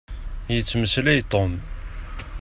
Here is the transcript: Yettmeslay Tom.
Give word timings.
Yettmeslay 0.53 1.19
Tom. 1.31 1.51